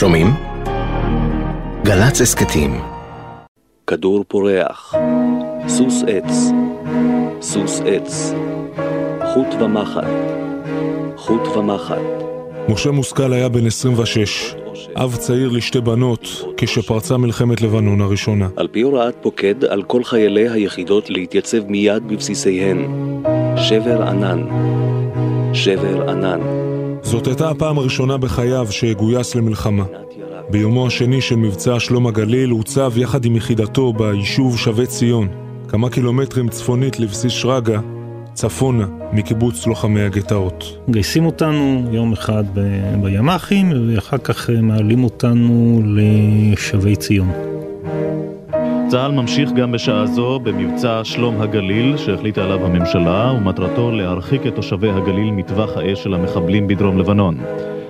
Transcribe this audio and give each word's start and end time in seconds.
שומעים? 0.00 0.26
גל"צ 1.84 2.20
הסכתים 2.20 2.80
כדור 3.86 4.24
פורח, 4.28 4.94
סוס 5.68 6.02
עץ, 6.08 6.32
סוס 7.40 7.80
עץ, 7.86 8.32
חוט 9.34 9.46
ומחט, 9.60 10.04
חוט 11.16 11.56
ומחט. 11.56 11.96
משה 12.68 12.90
מושכל 12.90 13.32
היה 13.32 13.48
בן 13.48 13.66
26, 13.66 14.54
אב 14.96 15.16
צעיר 15.16 15.48
לשתי 15.48 15.80
בנות, 15.80 16.44
כשפרצה 16.56 17.16
מלחמת 17.16 17.60
לבנון 17.60 18.00
הראשונה. 18.00 18.48
על 18.56 18.68
פי 18.68 18.80
הוראת 18.80 19.14
פוקד 19.20 19.64
על 19.64 19.82
כל 19.82 20.04
חיילי 20.04 20.48
היחידות 20.48 21.10
להתייצב 21.10 21.66
מיד 21.68 22.08
בבסיסיהן. 22.08 22.86
שבר 23.56 24.02
ענן, 24.02 24.46
שבר 25.52 26.10
ענן. 26.10 26.69
זאת 27.10 27.26
הייתה 27.26 27.50
הפעם 27.50 27.78
הראשונה 27.78 28.16
בחייו 28.16 28.66
שגויס 28.70 29.34
למלחמה. 29.34 29.84
ביומו 30.50 30.86
השני 30.86 31.20
של 31.20 31.36
מבצע 31.36 31.80
שלום 31.80 32.06
הגליל 32.06 32.50
הוצב 32.50 32.92
יחד 32.96 33.24
עם 33.24 33.36
יחידתו 33.36 33.92
ביישוב 33.92 34.58
שבי 34.58 34.86
ציון, 34.86 35.28
כמה 35.68 35.90
קילומטרים 35.90 36.48
צפונית 36.48 37.00
לבסיס 37.00 37.32
שרגא, 37.32 37.80
צפונה 38.34 38.86
מקיבוץ 39.12 39.66
לוחמי 39.66 40.00
הגטאות. 40.00 40.64
מגייסים 40.88 41.26
אותנו 41.26 41.88
יום 41.92 42.12
אחד 42.12 42.44
ב- 42.54 43.02
בימ"חים 43.02 43.72
ואחר 43.88 44.18
כך 44.18 44.50
מעלים 44.62 45.04
אותנו 45.04 45.80
לשבי 45.84 46.96
ציון. 46.96 47.30
צה"ל 48.90 49.12
ממשיך 49.12 49.52
גם 49.52 49.72
בשעה 49.72 50.06
זו 50.06 50.40
במבצע 50.40 51.00
שלום 51.04 51.40
הגליל 51.40 51.96
שהחליטה 51.96 52.44
עליו 52.44 52.66
הממשלה 52.66 53.32
ומטרתו 53.36 53.90
להרחיק 53.90 54.46
את 54.46 54.54
תושבי 54.54 54.90
הגליל 54.90 55.30
מטווח 55.30 55.76
האש 55.76 56.02
של 56.02 56.14
המחבלים 56.14 56.66
בדרום 56.66 56.98
לבנון. 56.98 57.38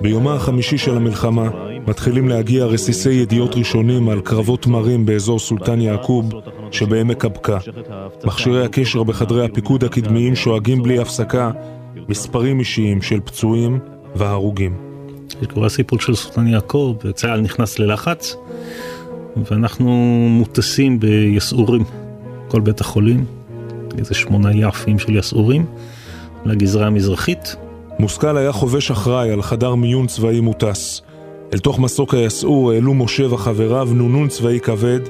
ביומה 0.01 0.35
החמישי 0.35 0.79
של 0.79 0.97
המלחמה 0.97 1.49
מתחילים 1.87 2.29
להגיע 2.29 2.65
רסיסי 2.65 3.11
ידיעות 3.11 3.55
ראשונים 3.55 4.09
על 4.09 4.21
קרבות 4.21 4.67
מרים 4.67 5.07
באזור 5.07 5.39
סולטן 5.39 5.81
יעקוב 5.81 6.33
שבעמק 6.71 7.25
הבקע. 7.25 7.59
מכשירי 8.25 8.65
הקשר 8.65 9.03
בחדרי 9.03 9.45
הפיקוד 9.45 9.85
הקדמיים 9.85 10.37
שואגים 10.37 10.83
בלי 10.83 10.99
הפסקה 10.99 11.51
מספרים 12.09 12.59
אישיים 12.59 13.03
של 13.03 13.21
פצועים 13.21 13.79
והרוגים. 14.15 14.77
קורה 15.55 15.67
הסיפור 15.67 16.01
של 16.01 16.15
סולטן 16.15 16.47
יעקב, 16.47 16.97
צה"ל 17.15 17.41
נכנס 17.41 17.79
ללחץ 17.79 18.37
ואנחנו 19.37 19.91
מוטסים 20.31 21.01
ביסעורים, 21.01 21.85
כל 22.49 22.61
בית 22.61 22.81
החולים, 22.81 23.25
איזה 23.99 24.15
שמונה 24.15 24.53
יעפים 24.53 24.99
של 24.99 25.17
יסעורים, 25.17 25.67
לגזרה 26.45 26.87
המזרחית. 26.87 27.57
מושכל 27.99 28.37
היה 28.37 28.53
חובש 28.53 28.91
אחראי 28.91 29.31
על 29.31 29.43
חדר 29.43 29.75
מיון 29.75 30.07
צבאי 30.07 30.41
מוטס. 30.41 31.03
אל 31.55 31.59
תוך 31.59 31.79
מסוק 31.79 32.15
היסעור 32.15 32.73
העלו 32.73 32.95
משה 32.95 33.35
וחבריו 33.35 33.89
נונון 33.95 34.29
צבאי 34.29 34.61
כבד, 34.61 35.01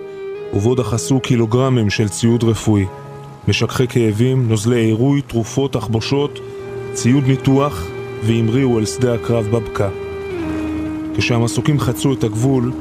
ובו 0.55 0.75
דחסו 0.75 1.21
קילוגרמים 1.21 1.91
של 1.91 2.09
ציוד 2.09 2.45
רפואי. 2.45 2.85
משככי 3.48 3.87
כאבים, 3.87 4.48
נוזלי 4.48 4.81
עירוי, 4.81 5.23
תרופות, 5.23 5.73
תחבושות, 5.73 6.39
ציוד 6.93 7.25
ניתוח, 7.27 7.87
והמריאו 8.23 8.79
אל 8.79 8.87
שדה 8.87 9.15
הקרב 9.15 9.47
בבקע. 9.47 9.89
כשהמסוקים 11.17 11.81
חצו 11.81 12.13
את 12.13 12.25
הגבול, 12.25 12.73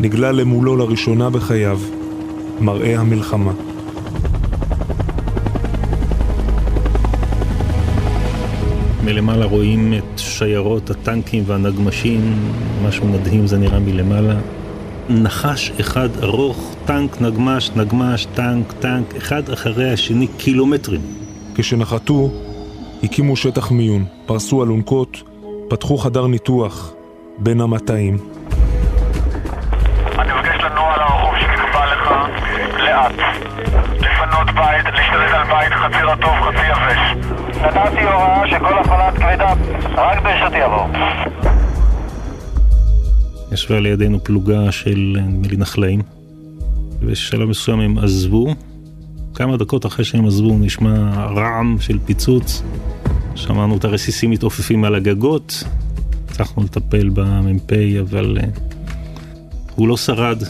נגלה 0.00 0.32
למולו 0.32 0.76
לראשונה 0.76 1.30
בחייו 1.30 1.80
מראה 2.60 3.00
המלחמה. 3.00 3.52
מלמעלה 9.04 9.44
רואים 9.44 9.94
את 9.94 10.18
שיירות 10.18 10.90
הטנקים 10.90 11.42
והנגמשים, 11.46 12.34
משהו 12.84 13.06
מדהים 13.06 13.46
זה 13.46 13.58
נראה 13.58 13.78
מלמעלה. 13.78 14.40
נחש 15.08 15.72
אחד 15.80 16.08
ארוך, 16.22 16.74
טנק, 16.84 17.20
נגמש, 17.20 17.70
נגמש, 17.76 18.26
טנק, 18.34 18.72
טנק, 18.72 19.14
אחד 19.16 19.50
אחרי 19.50 19.92
השני 19.92 20.26
קילומטרים. 20.26 21.00
כשנחתו, 21.54 22.30
הקימו 23.02 23.36
שטח 23.36 23.70
מיון, 23.70 24.04
פרסו 24.26 24.64
אלונקות, 24.64 25.22
פתחו 25.68 25.96
חדר 25.98 26.26
ניתוח 26.26 26.92
בין 27.38 27.60
המטעים. 27.60 28.39
לנוע 30.80 30.94
הרחוב 30.94 31.34
שנקבע 31.40 31.86
לך 31.86 32.12
לאט. 32.78 33.12
לפנות 33.96 34.46
בית, 34.54 34.84
להשתלט 34.84 35.32
על 35.32 35.46
בית, 35.46 35.72
חצי 35.72 36.02
רטוב, 36.02 36.34
חצי 36.40 36.66
יבש. 36.66 37.26
נתתי 37.62 38.02
הוראה 38.02 38.42
שכל 38.50 38.78
הפעלת 38.78 39.14
כבדה 39.14 39.54
רק 39.94 40.22
ברשת 40.22 40.52
יבוא. 40.64 40.86
ישבה 43.52 43.80
לידינו 43.80 44.24
פלוגה 44.24 44.72
של 44.72 45.16
נדמה 45.18 45.48
לי 45.48 45.56
נחלאים, 45.56 46.02
ובשלב 47.00 47.48
מסוים 47.48 47.80
הם 47.80 47.98
עזבו. 47.98 48.54
כמה 49.34 49.56
דקות 49.56 49.86
אחרי 49.86 50.04
שהם 50.04 50.26
עזבו 50.26 50.58
נשמע 50.58 51.24
רעם 51.36 51.76
של 51.80 51.98
פיצוץ. 52.04 52.62
שמענו 53.34 53.76
את 53.76 53.84
הרסיסים 53.84 54.30
מתעופפים 54.30 54.84
על 54.84 54.94
הגגות. 54.94 55.64
הצלחנו 56.28 56.62
לטפל 56.62 57.08
במ"פ, 57.08 57.72
אבל 58.00 58.38
uh, 58.40 58.60
הוא 59.74 59.88
לא 59.88 59.96
שרד. 59.96 60.42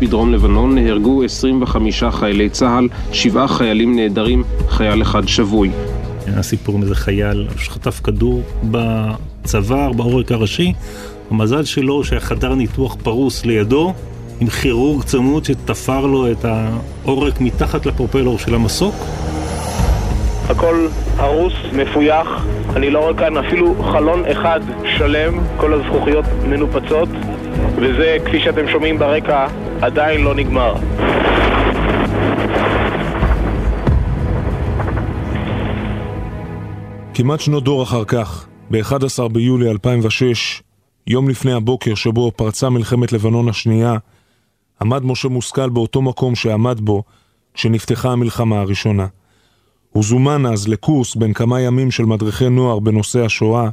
בדרום 0.00 0.32
לבנון 0.32 0.74
נהרגו 0.74 1.24
25 1.24 2.04
חיילי 2.04 2.48
צה"ל, 2.48 2.88
שבעה 3.12 3.48
חיילים 3.48 3.96
נעדרים, 3.96 4.44
חייל 4.68 5.02
אחד 5.02 5.28
שבוי. 5.28 5.70
היה 6.26 6.42
סיפור 6.42 6.74
עם 6.74 6.82
איזה 6.82 6.94
חייל 6.94 7.48
שחטף 7.56 8.00
כדור 8.04 8.42
בצוואר, 8.70 9.92
בעורק 9.92 10.32
הראשי. 10.32 10.72
המזל 11.30 11.64
שלו 11.64 12.04
שהחדר 12.04 12.54
ניתוח 12.54 12.96
פרוס 13.02 13.44
לידו, 13.44 13.92
עם 14.40 14.48
כירורג 14.48 15.02
צמוד 15.02 15.44
שתפר 15.44 16.06
לו 16.06 16.32
את 16.32 16.44
העורק 16.44 17.40
מתחת 17.40 17.86
לפרופלור 17.86 18.38
של 18.38 18.54
המסוק. 18.54 18.94
הכל 20.48 20.86
הרוס, 21.16 21.52
מפויח, 21.72 22.46
אני 22.76 22.90
לא 22.90 22.98
רואה 22.98 23.14
כאן 23.14 23.36
אפילו 23.36 23.74
חלון 23.92 24.24
אחד 24.32 24.60
שלם, 24.98 25.40
כל 25.56 25.74
הזכוכיות 25.74 26.24
מנופצות, 26.48 27.08
וזה, 27.76 28.16
כפי 28.24 28.40
שאתם 28.40 28.68
שומעים 28.68 28.98
ברקע, 28.98 29.46
עדיין 29.82 30.20
לא 30.20 30.34
נגמר. 30.34 30.74
כמעט 37.14 37.40
שנות 37.40 37.64
דור 37.64 37.82
אחר 37.82 38.04
כך, 38.04 38.46
ב-11 38.70 39.28
ביולי 39.32 39.70
2006, 39.70 40.62
יום 41.06 41.28
לפני 41.28 41.52
הבוקר 41.52 41.94
שבו 41.94 42.32
פרצה 42.36 42.70
מלחמת 42.70 43.12
לבנון 43.12 43.48
השנייה, 43.48 43.96
עמד 44.82 45.04
משה 45.04 45.28
מושכל 45.28 45.68
באותו 45.68 46.02
מקום 46.02 46.34
שעמד 46.34 46.80
בו 46.80 47.02
כשנפתחה 47.54 48.10
המלחמה 48.10 48.60
הראשונה. 48.60 49.06
הוא 49.90 50.04
זומן 50.04 50.46
אז 50.46 50.68
לקורס 50.68 51.16
בין 51.16 51.32
כמה 51.32 51.60
ימים 51.60 51.90
של 51.90 52.04
מדריכי 52.04 52.48
נוער 52.48 52.78
בנושא 52.78 53.24
השואה 53.24 53.68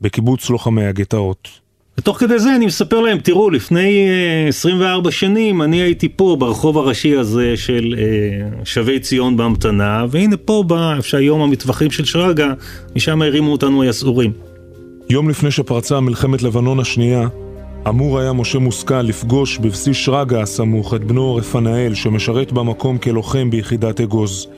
בקיבוץ 0.00 0.50
לוחמי 0.50 0.86
הגטאות. 0.86 1.61
ותוך 1.98 2.18
כדי 2.18 2.38
זה 2.38 2.56
אני 2.56 2.66
מספר 2.66 3.00
להם, 3.00 3.18
תראו, 3.18 3.50
לפני 3.50 4.08
uh, 4.46 4.48
24 4.48 5.10
שנים 5.10 5.62
אני 5.62 5.82
הייתי 5.82 6.08
פה 6.08 6.36
ברחוב 6.38 6.78
הראשי 6.78 7.16
הזה 7.16 7.56
של 7.56 7.94
uh, 7.94 8.64
שבי 8.64 9.00
ציון 9.00 9.36
בהמתנה, 9.36 10.06
והנה 10.10 10.36
פה 10.36 10.64
בא, 10.66 10.94
איפה 10.96 11.08
שהיום 11.08 11.40
המטווחים 11.40 11.90
של 11.90 12.04
שרגא, 12.04 12.46
משם 12.96 13.22
הרימו 13.22 13.52
אותנו 13.52 13.82
היסעורים. 13.82 14.32
יום 15.10 15.28
לפני 15.28 15.50
שפרצה 15.50 16.00
מלחמת 16.00 16.42
לבנון 16.42 16.80
השנייה, 16.80 17.28
אמור 17.88 18.18
היה 18.18 18.32
משה 18.32 18.58
מושכל 18.58 19.02
לפגוש 19.02 19.58
בבסיס 19.58 19.96
שרגא 19.96 20.40
הסמוך 20.40 20.94
את 20.94 21.04
בנו 21.04 21.34
רפנאל 21.34 21.94
שמשרת 21.94 22.52
במקום 22.52 22.98
כלוחם 22.98 23.50
ביחידת 23.50 24.00
אגוז. 24.00 24.48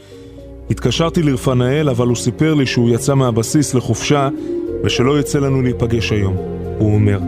התקשרתי 0.71 1.23
לרפנאל 1.23 1.89
אבל 1.89 2.07
הוא 2.07 2.17
סיפר 2.17 2.55
לי 2.55 2.67
שהוא 2.67 2.91
יצא 2.91 3.15
מהבסיס 3.15 3.75
לחופשה 3.75 4.29
ושלא 4.85 5.21
יצא 5.21 5.39
לנו 5.39 5.63
להיפגש 5.63 6.13
היום, 6.13 6.37
הוא 6.79 6.95
אומר. 6.95 7.19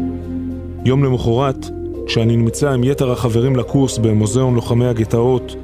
יום 0.84 1.04
למחרת, 1.04 1.66
כשאני 2.06 2.36
נמצא 2.36 2.70
עם 2.70 2.84
יתר 2.84 3.12
החברים 3.12 3.56
לקורס 3.56 3.98
במוזיאון 3.98 4.54
לוחמי 4.54 4.86
הגטאות, 4.86 5.56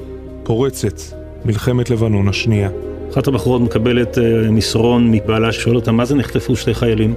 פורצת 0.42 1.00
מלחמת 1.44 1.90
לבנון 1.90 2.28
השנייה. 2.28 2.70
אחת 3.10 3.26
הבחורות 3.26 3.62
מקבלת 3.62 4.18
uh, 4.18 4.50
מסרון 4.50 5.10
מבעלה 5.10 5.52
ששואל 5.52 5.76
אותה 5.76 5.92
מה 5.92 6.04
זה 6.04 6.14
נחטפו 6.14 6.56
שתי 6.56 6.74
חיילים? 6.74 7.14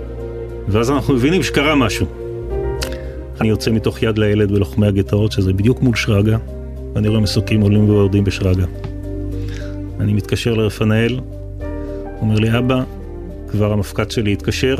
ואז 0.67 0.91
אנחנו 0.91 1.13
מבינים 1.13 1.43
שקרה 1.43 1.75
משהו. 1.75 2.05
אני 3.41 3.49
יוצא 3.49 3.71
מתוך 3.71 4.03
יד 4.03 4.17
לילד 4.17 4.51
בלוחמי 4.51 4.87
הגטאות, 4.87 5.31
שזה 5.31 5.53
בדיוק 5.53 5.81
מול 5.81 5.95
שרגא, 5.95 6.37
ואני 6.95 7.07
רואה 7.07 7.19
מסוקים 7.19 7.61
עולים 7.61 7.89
ויורדים 7.89 8.23
בשרגא. 8.23 8.65
אני 9.99 10.13
מתקשר 10.13 10.53
לרפנאל, 10.53 11.19
אומר 12.21 12.35
לי, 12.35 12.57
אבא, 12.57 12.83
כבר 13.47 13.73
המפקד 13.73 14.11
שלי 14.11 14.33
התקשר, 14.33 14.75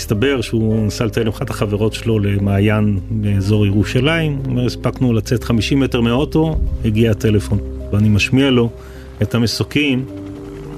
מסתבר 0.00 0.40
שהוא 0.40 0.86
נסע 0.86 1.04
לטייל 1.04 1.26
עם 1.26 1.32
אחת 1.32 1.50
החברות 1.50 1.92
שלו 1.92 2.18
למעיין 2.18 2.98
באזור 3.10 3.66
ירושלים, 3.66 4.38
אומר, 4.46 4.66
הספקנו 4.66 5.12
לצאת 5.12 5.44
50 5.44 5.80
מטר 5.80 6.00
מהאוטו, 6.00 6.58
הגיע 6.84 7.10
הטלפון, 7.10 7.58
ואני 7.92 8.08
משמיע 8.08 8.50
לו 8.50 8.70
את 9.22 9.34
המסוקים, 9.34 10.04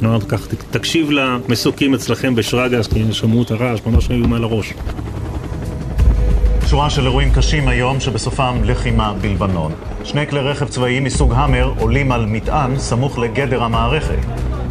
אומר, 0.03 0.21
כך, 0.21 0.49
תקשיב 0.71 1.11
למסוקים 1.11 1.95
אצלכם 1.95 2.35
בשרגא, 2.35 2.83
כי 2.83 3.13
שמעו 3.13 3.43
את 3.43 3.51
הרעש, 3.51 3.81
ממש 3.87 4.09
היו 4.11 4.29
מעל 4.29 4.45
הראש. 4.45 4.73
שורה 6.67 6.91
של 6.91 7.03
אירועים 7.03 7.33
קשים 7.35 7.69
היום 7.69 8.01
שבסופם 8.01 8.57
לחימה 8.65 9.15
בלבנון. 9.21 9.73
שני 10.05 10.27
כלי 10.27 10.41
רכב 10.41 10.69
צבאיים 10.69 11.05
מסוג 11.05 11.33
המר 11.37 11.73
עולים 11.79 12.13
על 12.13 12.27
מטען 12.27 12.79
סמוך 12.79 13.19
לגדר 13.19 13.63
המערכת. 13.63 14.19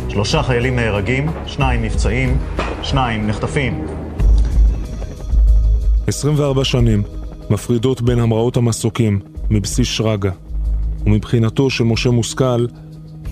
שלושה 0.09 0.43
חיילים 0.43 0.75
נהרגים, 0.75 1.27
שניים 1.45 1.81
נפצעים, 1.81 2.37
שניים 2.83 3.27
נחטפים. 3.27 4.00
24 6.07 6.63
שנים 6.63 7.03
מפרידות 7.49 8.01
בין 8.01 8.19
המראות 8.19 8.57
המסוקים 8.57 9.19
מבסיס 9.49 9.87
שרגא, 9.87 10.31
ומבחינתו 11.05 11.69
של 11.69 11.83
משה 11.83 12.09
מושכל, 12.09 12.65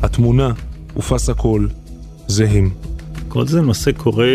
התמונה 0.02 0.52
ופס 0.98 1.30
הקול 1.30 1.70
זהים. 2.28 2.70
כל 3.28 3.48
זה 3.48 3.58
למעשה 3.58 3.92
קורה 3.94 4.28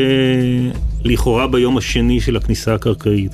לכאורה 1.04 1.46
ביום 1.46 1.76
השני 1.76 2.20
של 2.20 2.36
הכניסה 2.36 2.74
הקרקעית, 2.74 3.32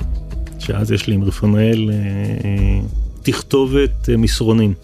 שאז 0.58 0.92
יש 0.92 1.06
לי 1.06 1.14
עם 1.14 1.24
רפונאל 1.24 1.90
אה, 1.90 1.96
אה, 2.44 2.80
תכתובת 3.22 4.08
אה, 4.08 4.16
מסרונים. 4.16 4.74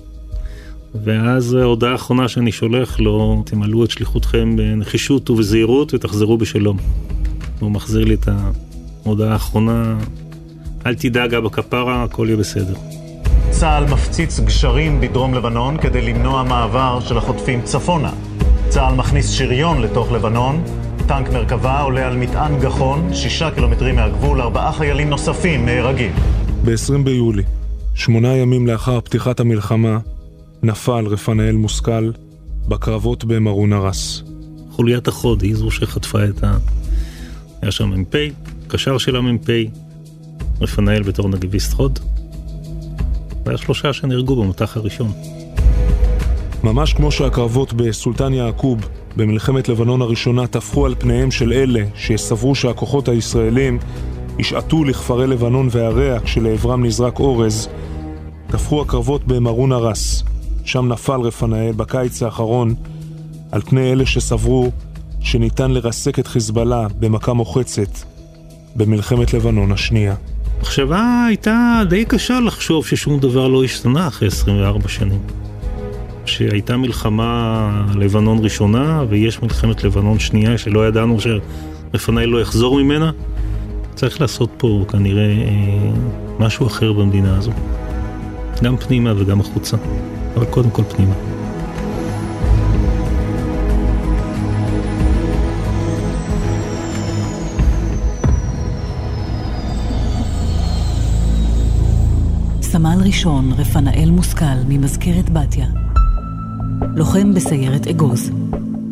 ואז 1.04 1.54
ההודעה 1.54 1.92
האחרונה 1.92 2.28
שאני 2.28 2.52
שולח 2.52 3.00
לו, 3.00 3.42
תמלאו 3.46 3.84
את 3.84 3.90
שליחותכם 3.90 4.56
בנחישות 4.56 5.30
ובזהירות 5.30 5.94
ותחזרו 5.94 6.38
בשלום. 6.38 6.76
הוא 7.60 7.70
מחזיר 7.70 8.04
לי 8.04 8.14
את 8.14 8.28
ההודעה 9.06 9.32
האחרונה, 9.32 9.94
אל 10.86 10.94
תדאג 10.94 11.34
אבא 11.34 11.48
כפרה, 11.48 12.02
הכל 12.02 12.26
יהיה 12.28 12.36
בסדר. 12.36 12.74
צה"ל 13.50 13.84
מפציץ 13.84 14.40
גשרים 14.40 15.00
בדרום 15.00 15.34
לבנון 15.34 15.76
כדי 15.78 16.02
למנוע 16.02 16.42
מעבר 16.42 17.00
של 17.00 17.18
החוטפים 17.18 17.62
צפונה. 17.62 18.12
צה"ל 18.68 18.94
מכניס 18.94 19.30
שריון 19.30 19.82
לתוך 19.82 20.12
לבנון, 20.12 20.64
טנק 21.06 21.28
מרכבה 21.32 21.80
עולה 21.80 22.06
על 22.06 22.16
מטען 22.16 22.60
גחון, 22.60 23.14
שישה 23.14 23.50
קילומטרים 23.50 23.96
מהגבול, 23.96 24.40
ארבעה 24.40 24.72
חיילים 24.72 25.10
נוספים 25.10 25.66
נהרגים. 25.66 26.12
ב-20 26.64 27.02
ביולי, 27.04 27.42
שמונה 27.94 28.36
ימים 28.36 28.66
לאחר 28.66 29.00
פתיחת 29.00 29.40
המלחמה, 29.40 29.98
נפל 30.62 31.06
רפנאל 31.06 31.56
מושכל 31.56 32.10
בקרבות 32.68 33.24
במרון 33.24 33.72
הרס. 33.72 34.22
חוליית 34.70 35.08
החוד 35.08 35.42
היא 35.42 35.56
זו 35.56 35.70
שחטפה 35.70 36.24
את 36.24 36.44
ה... 36.44 36.56
היה 37.62 37.70
שם 37.72 37.90
מ"פ, 38.00 38.14
קשר 38.68 38.98
של 38.98 39.16
המ"פ, 39.16 39.50
רפנאל 40.60 41.02
בתור 41.02 41.28
נגביסט 41.28 41.72
חוד, 41.72 41.98
והיה 43.44 43.58
שלושה 43.58 43.92
שנהרגו 43.92 44.36
במטח 44.36 44.76
הראשון. 44.76 45.12
ממש 46.64 46.92
כמו 46.92 47.10
שהקרבות 47.10 47.72
בסולטן 47.72 48.34
יעקוב 48.34 48.88
במלחמת 49.16 49.68
לבנון 49.68 50.02
הראשונה 50.02 50.46
טפחו 50.46 50.86
על 50.86 50.94
פניהם 50.98 51.30
של 51.30 51.52
אלה 51.52 51.84
שסברו 51.94 52.54
שהכוחות 52.54 53.08
הישראלים 53.08 53.78
ישעטו 54.38 54.84
לכפרי 54.84 55.26
לבנון 55.26 55.68
ועריה 55.70 56.20
כשלעברם 56.20 56.84
נזרק 56.84 57.18
אורז, 57.20 57.68
טפחו 58.46 58.82
הקרבות 58.82 59.24
במרון 59.26 59.72
הרס, 59.72 60.24
שם 60.64 60.88
נפל 60.88 61.20
רפנאל 61.20 61.72
בקיץ 61.72 62.22
האחרון 62.22 62.74
על 63.52 63.60
פני 63.60 63.92
אלה 63.92 64.06
שסברו 64.06 64.70
שניתן 65.20 65.70
לרסק 65.70 66.18
את 66.18 66.26
חיזבאללה 66.26 66.86
במכה 67.00 67.32
מוחצת 67.32 68.15
במלחמת 68.76 69.34
לבנון 69.34 69.72
השנייה. 69.72 70.14
המחשבה 70.58 71.24
הייתה 71.28 71.82
די 71.88 72.04
קשה 72.04 72.40
לחשוב 72.40 72.86
ששום 72.86 73.20
דבר 73.20 73.48
לא 73.48 73.64
השתנה 73.64 74.08
אחרי 74.08 74.28
24 74.28 74.88
שנים. 74.88 75.20
שהייתה 76.26 76.76
מלחמה 76.76 77.86
לבנון 77.94 78.38
ראשונה 78.44 79.04
ויש 79.08 79.42
מלחמת 79.42 79.84
לבנון 79.84 80.18
שנייה 80.18 80.58
שלא 80.58 80.88
ידענו 80.88 81.16
שרפנאי 81.20 82.26
לא 82.26 82.40
יחזור 82.40 82.82
ממנה. 82.82 83.10
צריך 83.94 84.20
לעשות 84.20 84.50
פה 84.56 84.84
כנראה 84.88 85.22
אה, 85.22 85.90
משהו 86.38 86.66
אחר 86.66 86.92
במדינה 86.92 87.36
הזו. 87.36 87.52
גם 88.62 88.76
פנימה 88.76 89.12
וגם 89.16 89.40
החוצה, 89.40 89.76
אבל 90.36 90.44
קודם 90.44 90.70
כל 90.70 90.82
פנימה. 90.82 91.14
סמל 102.76 102.98
ראשון 103.04 103.52
רפנאל 103.52 104.10
מושכל 104.10 104.44
ממזכרת 104.68 105.30
בתיה 105.30 105.66
לוחם 106.96 107.34
בסיירת 107.34 107.86
אגוז. 107.86 108.30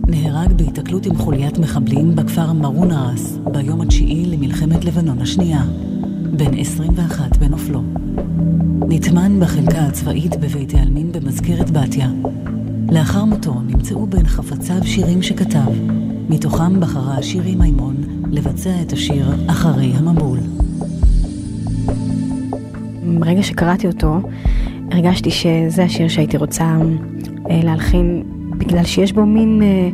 נהרג 0.06 0.52
בהיתקלות 0.52 1.06
עם 1.06 1.16
חוליית 1.16 1.58
מחבלים 1.58 2.16
בכפר 2.16 2.52
מרון 2.52 2.90
ארס 2.90 3.38
ביום 3.52 3.80
התשיעי 3.80 4.26
למלחמת 4.26 4.84
לבנון 4.84 5.20
השנייה, 5.20 5.64
בן 6.36 6.58
21 6.58 7.36
בנופלו. 7.36 7.82
נטמן 8.88 9.40
בחלקה 9.40 9.80
הצבאית 9.80 10.36
בבית 10.36 10.74
העלמין 10.74 11.12
במזכרת 11.12 11.70
בתיה. 11.70 12.10
לאחר 12.92 13.24
מותו 13.24 13.54
נמצאו 13.66 14.06
בין 14.06 14.26
חפציו 14.26 14.84
שירים 14.84 15.22
שכתב, 15.22 15.72
מתוכם 16.28 16.80
בחרה 16.80 17.22
שירי 17.22 17.54
מימון 17.54 17.96
לבצע 18.30 18.82
את 18.82 18.92
השיר 18.92 19.34
אחרי 19.46 19.92
המבול. 19.96 20.38
ברגע 23.20 23.42
שקראתי 23.42 23.86
אותו, 23.86 24.20
הרגשתי 24.92 25.30
שזה 25.30 25.84
השיר 25.84 26.08
שהייתי 26.08 26.36
רוצה 26.36 26.64
אה, 27.50 27.60
להלחין 27.62 28.22
בגלל 28.58 28.84
שיש 28.84 29.12
בו 29.12 29.26
מין 29.26 29.62
אה, 29.62 29.88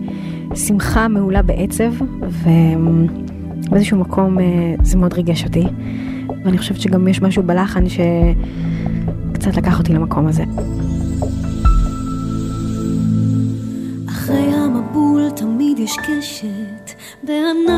שמחה 0.57 1.09
מעולה 1.09 1.43
בעצב 1.43 1.93
ובאיזשהו 2.23 3.99
מקום 3.99 4.39
אה, 4.39 4.45
זה 4.83 4.97
מאוד 4.97 5.13
ריגש 5.13 5.45
אותי 5.45 5.65
ואני 6.45 6.59
חושבת 6.59 6.81
שגם 6.81 7.09
יש 7.09 7.23
משהו 7.23 7.43
בלחן 7.43 7.85
שקצת 7.89 9.57
לקח 9.57 9.79
אותי 9.79 9.93
למקום 9.93 10.27
הזה. 10.27 10.45
אחרי 14.09 14.55
המבול 14.55 15.31
תמיד 15.31 15.79
יש 15.79 15.97
קשת 15.97 16.91
בענן 17.23 17.71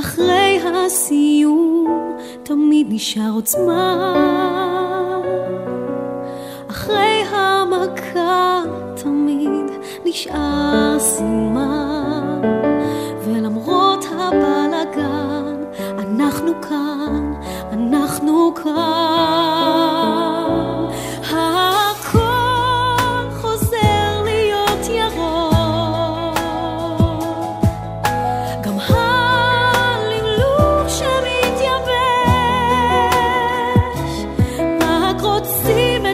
אחרי 0.00 0.58
הסיום 0.86 1.91
תמיד 2.52 2.86
נשאר 2.90 3.30
עוצמה. 3.34 4.14
אחרי 6.70 7.22
המכה 7.30 8.62
תמיד 9.02 9.70
נשאר 10.04 10.96
סימן. 10.98 12.40
ולמרות 13.24 14.04
הבלאגן 14.10 15.62
אנחנו 15.98 16.52
כאן, 16.62 17.32
אנחנו 17.72 18.54
כאן 18.54 19.51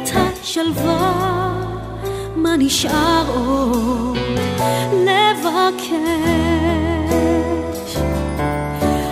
את 0.03 0.11
השלווה 0.43 1.53
מה 2.37 2.57
נשאר 2.59 3.25
עוד 3.29 4.19
לבקש? 4.93 5.89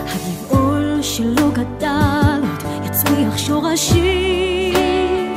הגבעול 0.06 0.98
שלא 1.02 1.50
גדל 1.52 2.40
עוד 2.42 2.86
יצמיח 2.86 3.38
שורשים. 3.38 5.34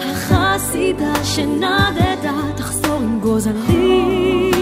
החסידה 0.00 1.24
שנדדה 1.24 2.34
תחזור 2.56 3.00
עם 3.02 3.20
גוזלים. 3.20 4.52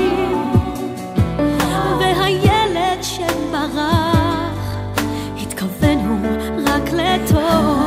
והילד 2.00 3.02
שברח 3.02 4.76
התכוון 5.42 5.99
הוא 5.99 6.18
רק 6.66 6.92
לטוב 6.92 7.86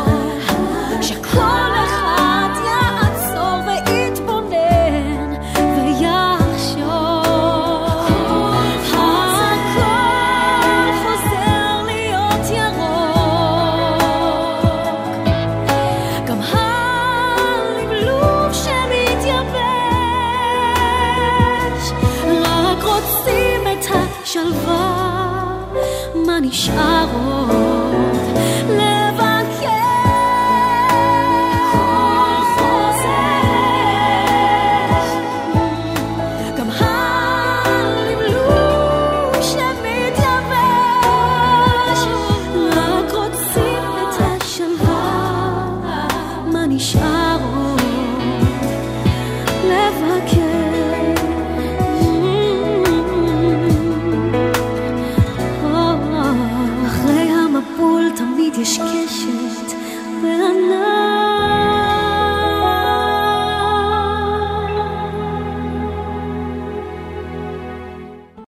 ever 49.90 50.28
can. 50.28 50.39